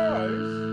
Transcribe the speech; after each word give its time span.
doors. 0.00 0.69